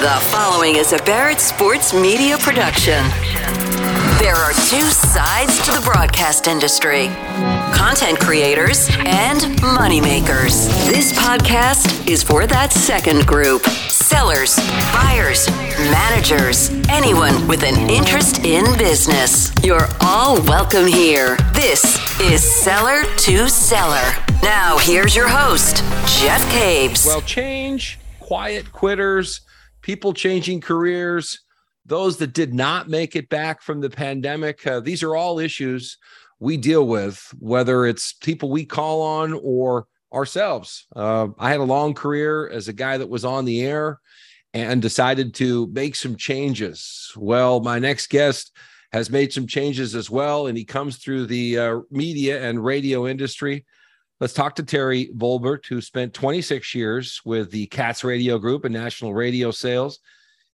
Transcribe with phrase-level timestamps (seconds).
[0.00, 3.04] The following is a Barrett Sports Media production.
[4.18, 7.08] There are two sides to the broadcast industry
[7.74, 10.68] content creators and moneymakers.
[10.86, 14.56] This podcast is for that second group sellers,
[14.94, 15.50] buyers,
[15.90, 19.52] managers, anyone with an interest in business.
[19.62, 21.36] You're all welcome here.
[21.52, 24.14] This is Seller to Seller.
[24.42, 25.84] Now, here's your host,
[26.18, 27.04] Jeff Caves.
[27.04, 29.42] Well, change, quiet quitters,
[29.82, 31.40] people changing careers,
[31.86, 34.66] those that did not make it back from the pandemic.
[34.66, 35.98] Uh, these are all issues
[36.38, 40.86] we deal with, whether it's people we call on or ourselves.
[40.94, 44.00] Uh, I had a long career as a guy that was on the air
[44.52, 47.12] and decided to make some changes.
[47.16, 48.52] Well, my next guest
[48.92, 53.06] has made some changes as well, and he comes through the uh, media and radio
[53.06, 53.64] industry.
[54.20, 58.74] Let's talk to Terry Volbert, who spent 26 years with the Katz Radio Group and
[58.74, 59.98] national radio sales.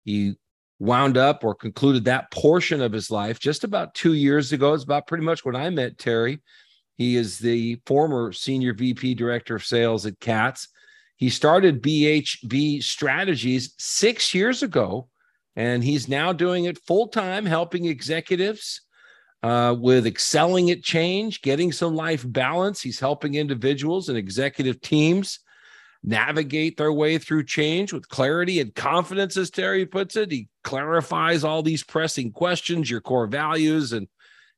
[0.04, 0.34] He
[0.80, 4.74] wound up or concluded that portion of his life just about two years ago.
[4.74, 6.42] It's about pretty much when I met Terry.
[6.98, 10.68] He is the former senior VP director of sales at Katz.
[11.18, 15.08] He started BHB Strategies six years ago,
[15.56, 18.82] and he's now doing it full time, helping executives
[19.44, 22.82] uh, with excelling at change, getting some life balance.
[22.82, 25.40] He's helping individuals and executive teams
[26.04, 30.32] navigate their way through change with clarity and confidence, as Terry puts it.
[30.32, 34.08] He clarifies all these pressing questions, your core values, and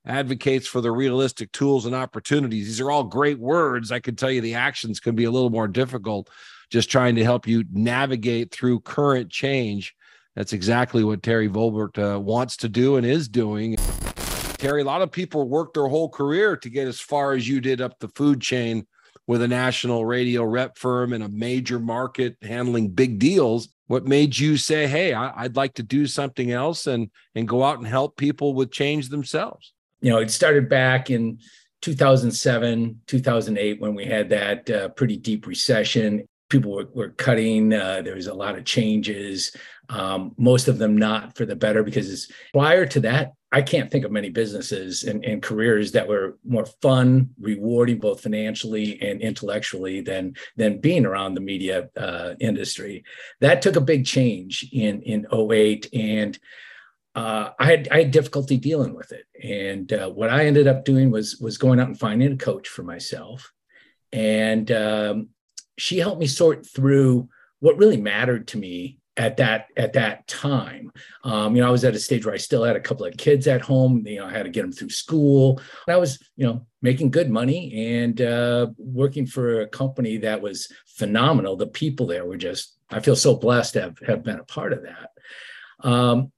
[0.06, 2.68] advocates for the realistic tools and opportunities.
[2.68, 3.92] These are all great words.
[3.92, 6.30] I can tell you the actions can be a little more difficult,
[6.70, 9.96] just trying to help you navigate through current change.
[10.36, 13.78] That's exactly what Terry Volbert uh, wants to do and is doing.
[14.64, 17.60] Terry, a lot of people work their whole career to get as far as you
[17.60, 18.88] did up the food chain
[19.28, 23.68] with a national radio rep firm in a major market handling big deals.
[23.88, 27.62] What made you say, "Hey, I, would like to do something else and and go
[27.62, 29.74] out and help people with change themselves"?
[30.00, 31.40] You know, it started back in
[31.82, 36.26] 2007, 2008 when we had that uh, pretty deep recession.
[36.54, 37.74] People were, were cutting.
[37.74, 39.56] Uh, there was a lot of changes.
[39.90, 44.06] Um, most of them not for the better because prior to that, I can't think
[44.06, 50.02] of many businesses and, and, careers that were more fun, rewarding both financially and intellectually
[50.02, 53.04] than than being around the media uh, industry.
[53.42, 56.40] That took a big change in in 08 and
[57.16, 59.26] uh, I had I had difficulty dealing with it.
[59.44, 62.68] And uh, what I ended up doing was was going out and finding a coach
[62.70, 63.52] for myself,
[64.12, 65.30] and um,
[65.78, 67.30] she helped me sort through
[67.60, 70.92] what really mattered to me at that at that time.
[71.24, 73.16] Um, you know, I was at a stage where I still had a couple of
[73.18, 74.06] kids at home.
[74.08, 75.62] You know, I had to get them through school.
[75.88, 80.72] I was, you know, making good money and uh, working for a company that was
[80.88, 81.56] phenomenal.
[81.56, 82.78] The people there were just.
[82.90, 85.10] I feel so blessed to have have been a part of that.
[85.88, 86.32] Um,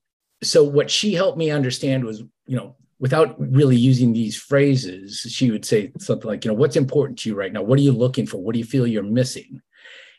[0.44, 5.52] so what she helped me understand was, you know, without really using these phrases, she
[5.52, 7.62] would say something like, you know, what's important to you right now?
[7.62, 8.40] What are you looking for?
[8.40, 9.62] What do you feel you're missing?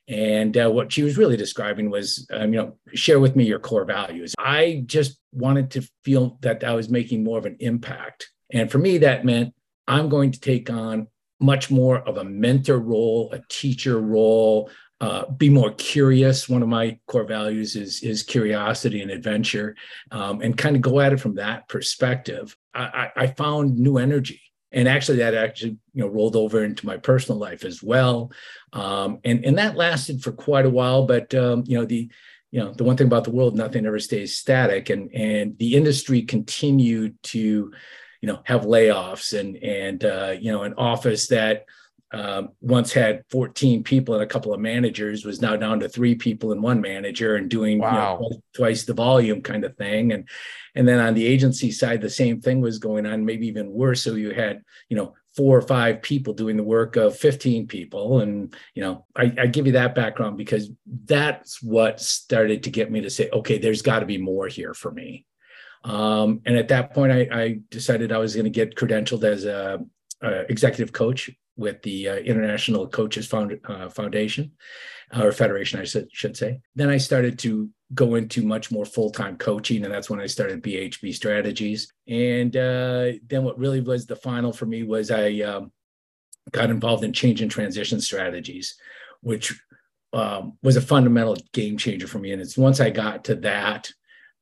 [0.06, 3.58] And uh, what she was really describing was, um, you know, share with me your
[3.58, 4.36] core values.
[4.38, 8.30] I just wanted to feel that I was making more of an impact.
[8.52, 9.52] And for me, that meant
[9.88, 11.08] I'm going to take on
[11.40, 14.70] much more of a mentor role, a teacher role,
[15.00, 16.48] uh, be more curious.
[16.48, 19.76] One of my core values is is curiosity and adventure,
[20.10, 22.56] um, and kind of go at it from that perspective.
[22.76, 24.40] I, I, found new energy.
[24.72, 28.32] And actually that actually you know rolled over into my personal life as well.
[28.72, 32.10] Um, and and that lasted for quite a while but um, you know the
[32.50, 34.90] you know the one thing about the world nothing ever stays static.
[34.90, 40.62] And and the industry continued to you know have layoffs and and uh, you know
[40.64, 41.64] an office that
[42.12, 46.14] um, once had 14 people and a couple of managers was now down to three
[46.14, 48.20] people and one manager and doing wow.
[48.22, 50.12] you know, twice the volume kind of thing.
[50.12, 50.28] And
[50.76, 54.02] and then on the agency side the same thing was going on maybe even worse.
[54.02, 58.20] So you had you know four or five people doing the work of 15 people.
[58.20, 60.70] And you know I, I give you that background because
[61.04, 64.74] that's what started to get me to say okay there's got to be more here
[64.74, 65.26] for me.
[65.82, 69.44] Um, and at that point I, I decided I was going to get credentialed as
[69.44, 69.80] a,
[70.22, 74.52] a executive coach with the uh, International Coaches Found, uh, Foundation
[75.18, 76.60] or Federation, I should, should say.
[76.74, 80.26] Then I started to go into much more full time coaching, and that's when I
[80.26, 81.92] started BHB Strategies.
[82.08, 85.72] And uh, then what really was the final for me was I um,
[86.50, 88.76] got involved in change and transition strategies,
[89.20, 89.58] which
[90.12, 92.32] um, was a fundamental game changer for me.
[92.32, 93.90] And it's once I got to that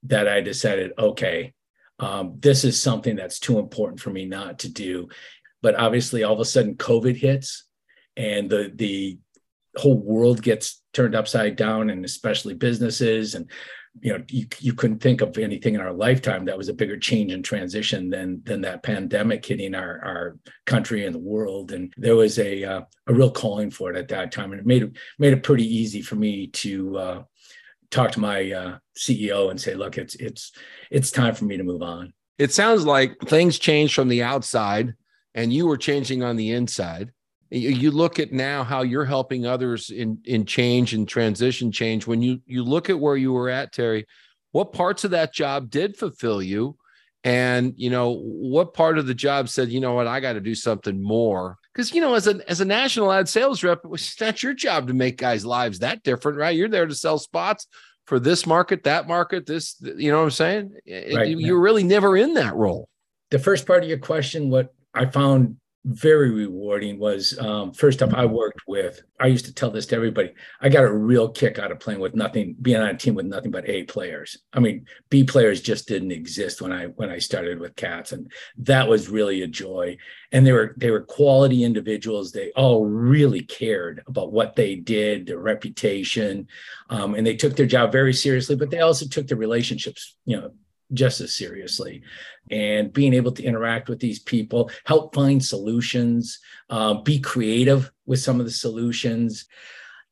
[0.04, 1.54] that I decided, okay,
[1.98, 5.08] um, this is something that's too important for me not to do
[5.64, 7.64] but obviously all of a sudden covid hits
[8.16, 9.18] and the the
[9.76, 13.50] whole world gets turned upside down and especially businesses and
[14.00, 16.98] you know you, you couldn't think of anything in our lifetime that was a bigger
[16.98, 21.72] change and transition than than that pandemic hitting our our country and the world.
[21.72, 24.52] And there was a uh, a real calling for it at that time.
[24.52, 27.22] And it made it made it pretty easy for me to uh,
[27.90, 30.52] talk to my uh, CEO and say look it's it's
[30.90, 32.12] it's time for me to move on.
[32.36, 34.94] It sounds like things changed from the outside
[35.34, 37.12] and you were changing on the inside.
[37.50, 42.06] You look at now how you're helping others in in change and transition change.
[42.06, 44.06] When you you look at where you were at terry
[44.54, 46.76] what parts of that job did fulfill you?
[47.24, 50.06] And you know what part of the job said you know what?
[50.06, 51.58] I got to do something more.
[51.72, 54.86] Because you know as a as a national ad sales rep it's not your job
[54.86, 56.56] to make guys lives that different right?
[56.56, 57.66] You're there to sell spots
[58.06, 60.74] for this market that market this you know what i'm saying?
[60.86, 61.36] Right.
[61.36, 62.88] you're really never in that role.
[63.30, 65.56] The first part of your question what i found
[65.86, 69.94] very rewarding was um, first up i worked with i used to tell this to
[69.94, 70.32] everybody
[70.62, 73.26] i got a real kick out of playing with nothing being on a team with
[73.26, 74.38] nothing but a players.
[74.54, 78.32] I mean b players just didn't exist when i when i started with katz and
[78.58, 79.98] that was really a joy.
[80.32, 82.32] And they were they were quality individuals.
[82.32, 86.48] They all really cared about what they did their reputation
[86.88, 90.40] um, and they took their job very seriously but they also took their relationships you
[90.40, 90.50] know
[90.92, 92.02] just as seriously.
[92.50, 96.40] And being able to interact with these people help find solutions
[96.70, 99.46] uh, be creative with some of the solutions.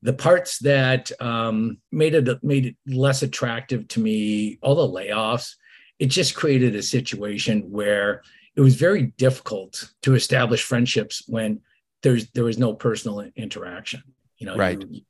[0.02, 5.54] The parts that um, made it made it less attractive to me all the layoffs
[6.02, 8.22] it just created a situation where
[8.56, 11.60] it was very difficult to establish friendships when
[12.02, 14.02] there's there was no personal interaction.
[14.38, 14.82] You know right.
[14.90, 15.02] you,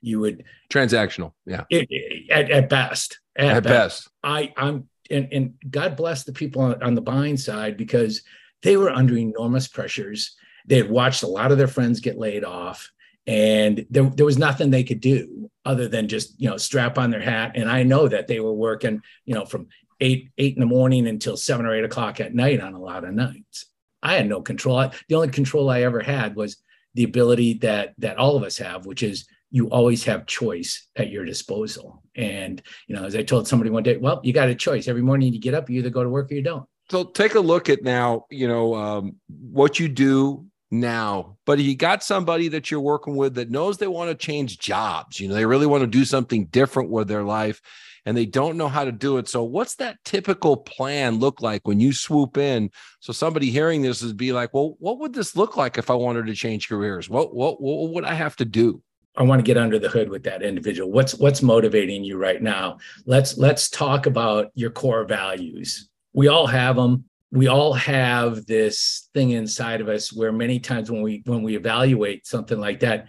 [0.00, 1.64] you would transactional yeah.
[1.70, 3.72] It, it, at, at best at, at best.
[3.72, 4.08] best.
[4.24, 8.22] I i'm and, and God bless the people on, on the buying side because
[8.62, 10.36] they were under enormous pressures.
[10.66, 12.90] They had watched a lot of their friends get laid off,
[13.26, 17.10] and there, there was nothing they could do other than just you know strap on
[17.10, 17.52] their hat.
[17.54, 19.68] And I know that they were working you know from
[20.00, 23.04] eight eight in the morning until seven or eight o'clock at night on a lot
[23.04, 23.66] of nights.
[24.02, 24.90] I had no control.
[25.08, 26.56] The only control I ever had was
[26.94, 31.10] the ability that that all of us have, which is you always have choice at
[31.10, 32.02] your disposal.
[32.20, 34.88] And, you know, as I told somebody one day, well, you got a choice.
[34.88, 36.66] Every morning you get up, you either go to work or you don't.
[36.90, 41.76] So take a look at now, you know, um, what you do now, but you
[41.76, 45.18] got somebody that you're working with that knows they want to change jobs.
[45.18, 47.60] You know, they really want to do something different with their life
[48.06, 49.28] and they don't know how to do it.
[49.28, 52.70] So, what's that typical plan look like when you swoop in?
[53.00, 55.94] So, somebody hearing this is be like, well, what would this look like if I
[55.94, 57.08] wanted to change careers?
[57.08, 58.82] What, what, what would I have to do?
[59.16, 60.90] I want to get under the hood with that individual.
[60.90, 62.78] What's what's motivating you right now?
[63.06, 65.88] Let's let's talk about your core values.
[66.12, 67.04] We all have them.
[67.32, 71.56] We all have this thing inside of us where many times when we when we
[71.56, 73.08] evaluate something like that,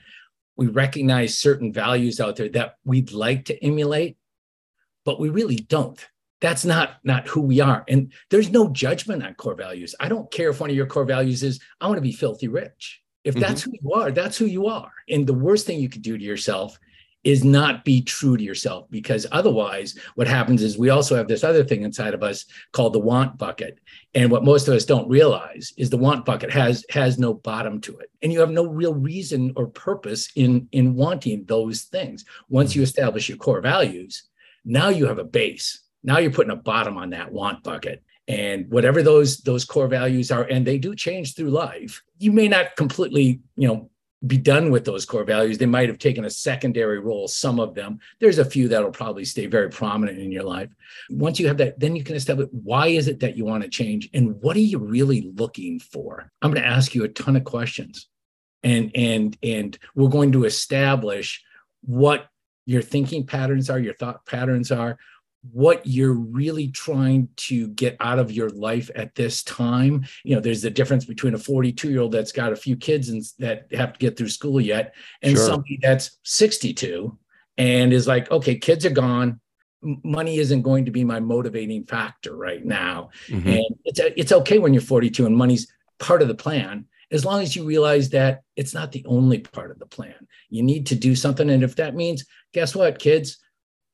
[0.56, 4.18] we recognize certain values out there that we'd like to emulate,
[5.06, 6.04] but we really don't.
[6.40, 7.84] That's not not who we are.
[7.88, 9.94] And there's no judgment on core values.
[10.00, 12.48] I don't care if one of your core values is I want to be filthy
[12.48, 13.42] rich if mm-hmm.
[13.42, 14.92] that's who you are, that's who you are.
[15.10, 16.80] And the worst thing you could do to yourself
[17.24, 21.44] is not be true to yourself because otherwise what happens is we also have this
[21.44, 23.78] other thing inside of us called the want bucket.
[24.16, 27.80] And what most of us don't realize is the want bucket has has no bottom
[27.82, 28.10] to it.
[28.24, 32.26] And you have no real reason or purpose in in wanting those things.
[32.50, 34.24] Once you establish your core values
[34.66, 35.80] now you have a base.
[36.04, 40.32] Now you're putting a bottom on that want bucket and whatever those those core values
[40.32, 42.02] are and they do change through life.
[42.18, 43.90] You may not completely you know
[44.26, 45.58] be done with those core values.
[45.58, 48.00] They might have taken a secondary role some of them.
[48.20, 50.70] There's a few that'll probably stay very prominent in your life.
[51.10, 53.70] Once you have that then you can establish why is it that you want to
[53.70, 56.32] change and what are you really looking for?
[56.42, 58.08] I'm going to ask you a ton of questions
[58.64, 61.44] and and and we're going to establish
[61.82, 62.28] what
[62.66, 64.98] your thinking patterns are your thought patterns are
[65.50, 70.06] what you're really trying to get out of your life at this time.
[70.24, 73.10] You know, there's the difference between a 42 year old that's got a few kids
[73.10, 75.46] and that have to get through school yet, and sure.
[75.46, 77.18] somebody that's 62
[77.58, 79.40] and is like, okay, kids are gone.
[79.82, 83.10] Money isn't going to be my motivating factor right now.
[83.28, 83.50] Mm-hmm.
[83.50, 87.42] And it's, it's okay when you're 42 and money's part of the plan, as long
[87.42, 90.28] as you realize that it's not the only part of the plan.
[90.50, 91.50] You need to do something.
[91.50, 93.40] And if that means, guess what, kids,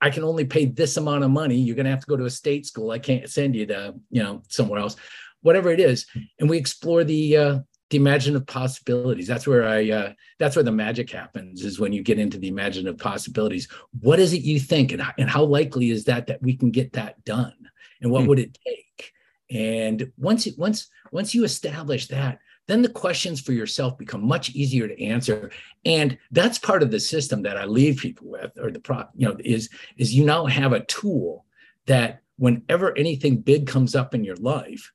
[0.01, 1.55] I can only pay this amount of money.
[1.55, 2.91] You're going to have to go to a state school.
[2.91, 4.95] I can't send you to, you know, somewhere else,
[5.41, 6.05] whatever it is.
[6.39, 9.27] And we explore the, uh, the imaginative possibilities.
[9.27, 12.49] That's where I, uh, that's where the magic happens is when you get into the
[12.49, 13.67] imaginative possibilities.
[14.01, 14.91] What is it you think?
[14.91, 17.55] And, and how likely is that, that we can get that done?
[18.01, 18.27] And what hmm.
[18.29, 19.13] would it take?
[19.49, 24.87] And once, once, once you establish that, then the questions for yourself become much easier
[24.87, 25.51] to answer.
[25.85, 29.27] And that's part of the system that i leave people with or the pro you
[29.27, 31.45] know is is you now have a tool
[31.85, 34.91] that whenever anything big comes up in your life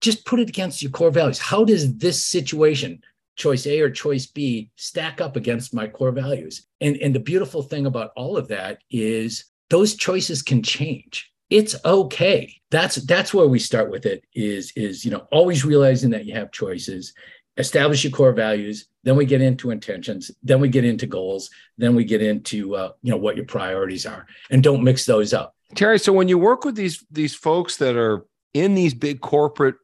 [0.00, 1.38] just put it against your core values.
[1.38, 3.02] How does this situation
[3.34, 6.66] choice a or choice b stack up against my core values?
[6.80, 11.76] And and the beautiful thing about all of that is those choices can change it's
[11.84, 16.24] okay that's that's where we start with it is is you know always realizing that
[16.24, 17.12] you have choices
[17.56, 21.94] establish your core values then we get into intentions then we get into goals then
[21.94, 25.54] we get into uh, you know what your priorities are and don't mix those up
[25.74, 29.76] terry so when you work with these these folks that are in these big corporate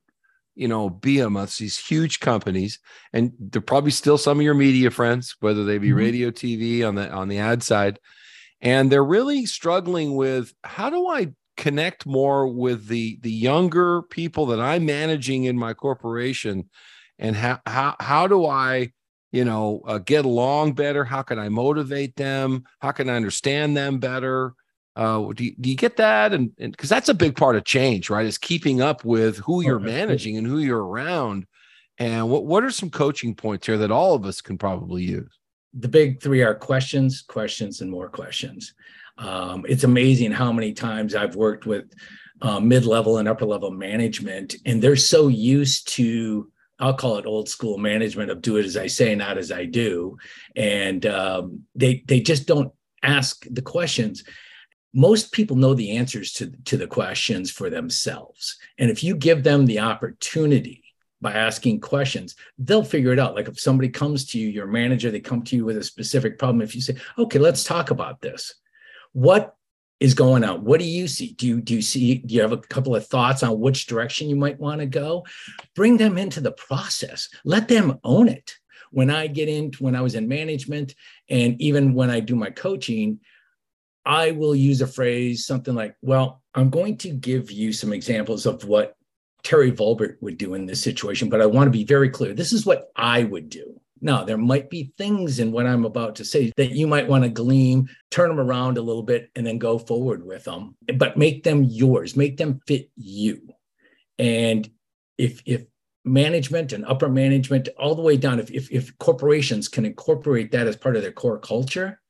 [0.54, 2.78] you know behemoths these huge companies
[3.12, 5.96] and they're probably still some of your media friends whether they be mm-hmm.
[5.96, 7.98] radio tv on the on the ad side
[8.60, 14.46] and they're really struggling with how do i connect more with the the younger people
[14.46, 16.68] that I'm managing in my corporation
[17.20, 18.90] and how how how do I
[19.30, 21.04] you know uh, get along better?
[21.04, 22.64] How can I motivate them?
[22.80, 24.54] How can I understand them better?
[24.96, 26.34] Uh, do, you, do you get that?
[26.34, 28.26] And because that's a big part of change right?
[28.26, 31.46] Is keeping up with who you're managing and who you're around.
[31.98, 35.32] And what what are some coaching points here that all of us can probably use?
[35.74, 38.74] The big three are questions questions and more questions
[39.18, 41.92] um, it's amazing how many times I've worked with
[42.40, 46.50] uh, mid-level and upper-level management, and they're so used to
[46.82, 49.66] I'll call it old school management of do it as I say, not as I
[49.66, 50.18] do,
[50.56, 54.24] and um, they they just don't ask the questions.
[54.92, 59.44] Most people know the answers to to the questions for themselves, and if you give
[59.44, 60.82] them the opportunity
[61.20, 63.36] by asking questions, they'll figure it out.
[63.36, 66.36] Like if somebody comes to you, your manager, they come to you with a specific
[66.36, 66.62] problem.
[66.62, 68.54] If you say, "Okay, let's talk about this,"
[69.12, 69.56] what
[70.00, 70.64] is going on?
[70.64, 71.32] What do you see?
[71.34, 74.28] Do you do you see do you have a couple of thoughts on which direction
[74.28, 75.24] you might want to go?
[75.76, 77.28] Bring them into the process.
[77.44, 78.56] Let them own it.
[78.90, 80.94] When i get into when i was in management
[81.30, 83.20] and even when i do my coaching
[84.04, 88.44] i will use a phrase something like well i'm going to give you some examples
[88.44, 88.94] of what
[89.42, 92.34] terry volbert would do in this situation but i want to be very clear.
[92.34, 96.16] This is what i would do now, there might be things in what I'm about
[96.16, 99.46] to say that you might want to glean, turn them around a little bit, and
[99.46, 103.54] then go forward with them, but make them yours, make them fit you.
[104.18, 104.68] And
[105.18, 105.66] if, if
[106.04, 110.66] management and upper management, all the way down, if, if, if corporations can incorporate that
[110.66, 112.01] as part of their core culture,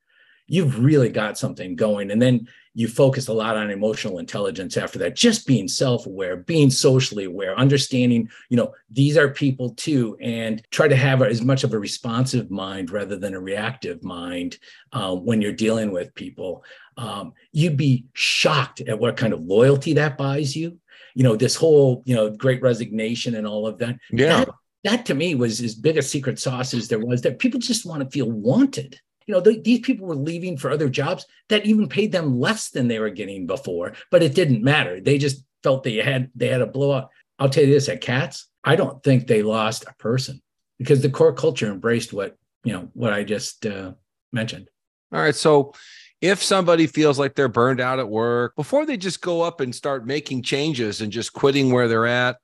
[0.46, 2.10] you've really got something going.
[2.10, 6.70] And then you focus a lot on emotional intelligence after that, just being self-aware, being
[6.70, 11.64] socially aware, understanding, you know, these are people too, and try to have as much
[11.64, 14.58] of a responsive mind rather than a reactive mind
[14.92, 16.64] uh, when you're dealing with people.
[16.96, 20.78] Um, you'd be shocked at what kind of loyalty that buys you.
[21.14, 23.98] You know, this whole, you know, great resignation and all of that.
[24.10, 24.44] Yeah.
[24.44, 24.48] That,
[24.84, 27.84] that to me was as big a secret sauce as there was that people just
[27.84, 31.88] want to feel wanted you know, these people were leaving for other jobs that even
[31.88, 35.00] paid them less than they were getting before, but it didn't matter.
[35.00, 37.10] They just felt they had they had a blowout.
[37.38, 40.40] I'll tell you this: at Katz, I don't think they lost a person
[40.78, 43.92] because the core culture embraced what you know what I just uh,
[44.32, 44.68] mentioned.
[45.12, 45.74] All right, so
[46.20, 49.74] if somebody feels like they're burned out at work, before they just go up and
[49.74, 52.36] start making changes and just quitting where they're at,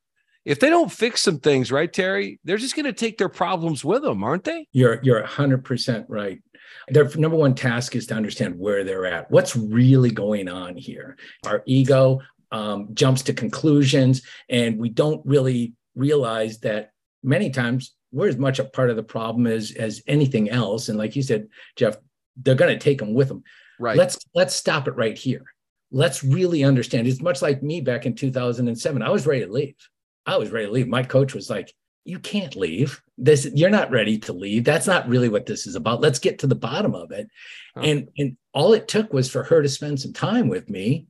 [0.45, 3.85] if they don't fix some things, right, Terry, they're just going to take their problems
[3.85, 4.67] with them, aren't they?
[4.73, 6.43] You're you're 100% right
[6.89, 9.31] their number one task is to understand where they're at.
[9.31, 11.17] What's really going on here?
[11.47, 12.21] Our ego
[12.51, 18.59] um, jumps to conclusions and we don't really realize that many times we're as much
[18.59, 20.89] a part of the problem as as anything else.
[20.89, 21.97] And like you said jeff
[22.37, 23.43] they're going to take them with them
[23.79, 23.97] right.
[23.97, 25.45] Let's let's stop it right here.
[25.91, 27.07] Let's really understand.
[27.07, 29.77] It's much like me back in 2007 i was ready to leave.
[30.25, 30.89] I was ready to leave.
[30.89, 31.73] My coach was like
[32.05, 33.03] you can't leave.
[33.17, 34.65] This you're not ready to leave.
[34.65, 36.01] That's not really what this is about.
[36.01, 37.29] Let's get to the bottom of it.
[37.75, 37.83] Huh.
[37.85, 41.07] and and all it took was for her to spend some time with me.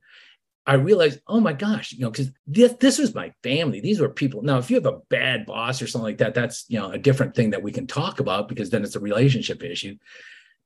[0.65, 3.79] I realized oh my gosh you know because this, this was my family.
[3.79, 4.41] These were people.
[4.41, 6.97] Now if you have a bad boss or something like that that's you know a
[6.97, 9.95] different thing that we can talk about because then it's a relationship issue.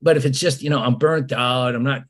[0.02, 2.04] But if it's just you know i'm burnt out i'm not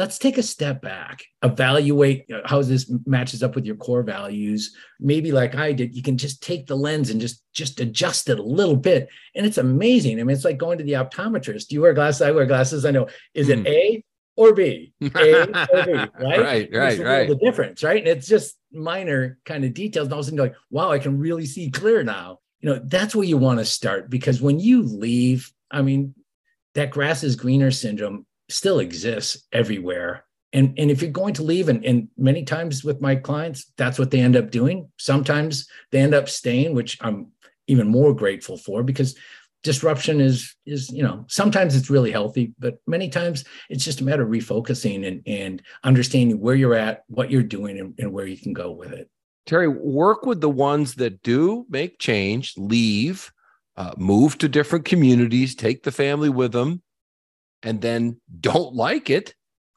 [0.00, 4.74] let's take a step back evaluate how this matches up with your core values.
[4.98, 8.38] Maybe like i did you can just take the lens and just just adjust it
[8.38, 9.10] a little bit.
[9.34, 10.18] And it's amazing.
[10.18, 11.68] I mean it's like going to the optometrist.
[11.68, 12.22] Do you wear glasses?
[12.22, 12.86] I wear glasses.
[12.86, 13.08] I know.
[13.34, 13.66] Is it hmm.
[13.66, 14.02] a
[14.36, 14.94] or b?
[15.02, 16.10] A or b right?
[16.18, 17.28] Right right right.
[17.28, 17.98] the difference right?
[17.98, 20.06] And it's just minor kind of details.
[20.06, 22.38] And all of a sudden you're like wow i can really see clear now.
[22.60, 26.14] You know that's where you want to start because when you leave i mean
[26.74, 30.24] that grass is greener syndrome still exists everywhere.
[30.52, 33.98] And, and if you're going to leave, and, and many times with my clients, that's
[33.98, 34.90] what they end up doing.
[34.98, 37.28] Sometimes they end up staying, which I'm
[37.68, 39.14] even more grateful for because
[39.62, 44.04] disruption is is you know sometimes it's really healthy but many times it's just a
[44.04, 48.26] matter of refocusing and and understanding where you're at what you're doing and, and where
[48.26, 49.10] you can go with it
[49.46, 53.30] terry work with the ones that do make change leave
[53.76, 56.82] uh, move to different communities take the family with them
[57.62, 59.34] and then don't like it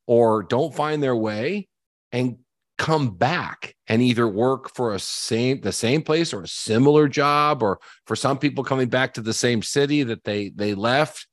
[0.08, 1.68] or don't find their way
[2.12, 2.38] and
[2.78, 7.62] come back and either work for a same the same place or a similar job
[7.62, 11.28] or for some people coming back to the same city that they they left.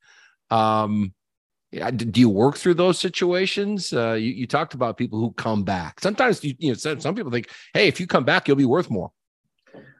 [0.50, 1.14] Um
[1.72, 3.92] do you work through those situations?
[3.92, 6.00] Uh you, you talked about people who come back.
[6.00, 8.90] Sometimes you, you know some people think hey if you come back you'll be worth
[8.90, 9.10] more.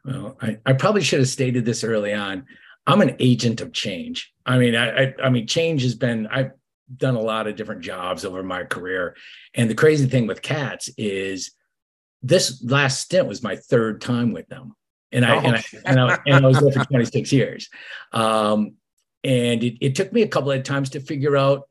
[0.05, 2.45] Well i, I probably should have stated this early on
[2.91, 6.53] i'm an agent of change i mean I, I i mean change has been i've
[6.97, 9.17] done a lot of different jobs over my career.
[9.55, 11.53] And the crazy thing with katz is
[12.23, 14.75] this last stint was my third time with them.
[15.13, 15.41] And I, oh.
[15.41, 17.69] and, I and I, and I was there for 26 years.
[18.13, 18.75] Um,
[19.25, 21.69] and it, it took me a couple of times to figure out,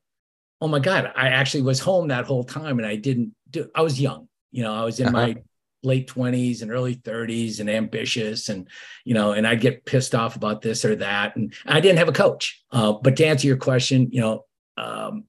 [0.61, 3.81] oh my God, I actually was home that whole time and I didn't do, I
[3.81, 5.17] was young, you know, I was in uh-huh.
[5.17, 5.35] my
[5.83, 8.67] late 20s and early 30s and ambitious and
[9.05, 12.09] you know and i'd get pissed off about this or that and i didn't have
[12.09, 14.45] a coach uh, but to answer your question you know
[14.77, 15.25] um,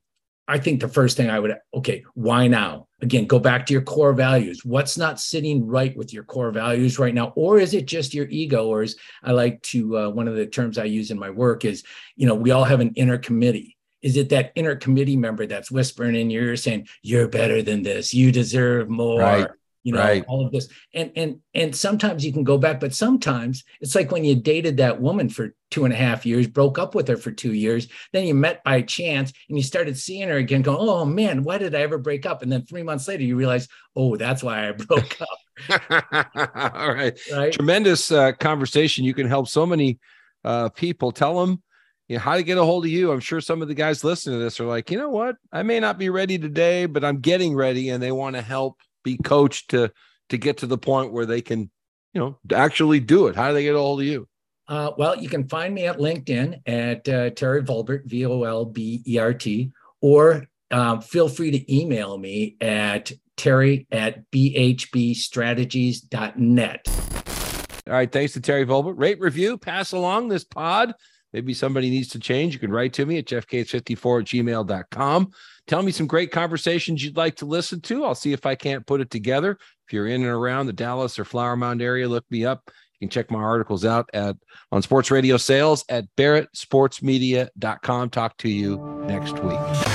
[0.50, 2.88] I think the first thing I would, okay, why now?
[3.00, 4.64] Again, go back to your core values.
[4.64, 7.32] What's not sitting right with your core values right now?
[7.36, 8.66] Or is it just your ego?
[8.66, 11.64] Or is I like to, uh, one of the terms I use in my work
[11.64, 11.84] is,
[12.16, 13.76] you know, we all have an inner committee.
[14.02, 17.84] Is it that inner committee member that's whispering in your ear saying, you're better than
[17.84, 19.20] this, you deserve more?
[19.20, 19.48] Right
[19.82, 20.24] you know right.
[20.28, 24.10] all of this and and and sometimes you can go back but sometimes it's like
[24.10, 27.16] when you dated that woman for two and a half years broke up with her
[27.16, 30.78] for two years then you met by chance and you started seeing her again going
[30.80, 33.68] oh man why did i ever break up and then three months later you realize
[33.96, 35.28] oh that's why i broke up
[36.76, 37.18] all right.
[37.32, 39.98] right tremendous uh, conversation you can help so many
[40.44, 41.62] uh, people tell them
[42.08, 43.12] you know, how to get a hold of you.
[43.12, 45.36] I'm sure some of the guys listening to this are like, you know what?
[45.52, 48.80] I may not be ready today, but I'm getting ready and they want to help
[49.02, 49.90] be coached to
[50.28, 51.70] to get to the point where they can,
[52.14, 53.36] you know, actually do it?
[53.36, 54.28] How do they get a hold of you?
[54.68, 58.64] Uh, well, you can find me at LinkedIn at uh, Terry Volbert, V O L
[58.64, 66.86] B E R T, or um, feel free to email me at terry at bhbstrategies.net.
[67.86, 68.12] All right.
[68.12, 68.98] Thanks to Terry Volbert.
[68.98, 70.94] Rate, review, pass along this pod.
[71.32, 72.54] Maybe somebody needs to change.
[72.54, 75.30] You can write to me at jeffcaves54 at gmail.com.
[75.66, 78.04] Tell me some great conversations you'd like to listen to.
[78.04, 79.58] I'll see if I can't put it together.
[79.86, 82.70] If you're in and around the Dallas or Flower Mound area, look me up.
[82.98, 84.36] You can check my articles out at
[84.72, 88.10] on sports radio sales at barrettsportsmedia.com.
[88.10, 89.89] Talk to you next week.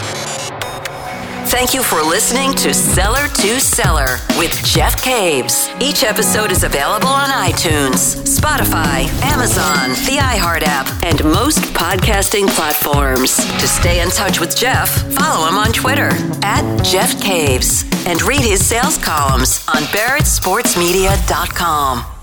[1.55, 5.69] Thank you for listening to Seller to Seller with Jeff Caves.
[5.79, 13.37] Each episode is available on iTunes, Spotify, Amazon, the iHeart app, and most podcasting platforms.
[13.37, 16.09] To stay in touch with Jeff, follow him on Twitter
[16.43, 22.14] at Jeff Caves and read his sales columns on barrettsportsmedia.com.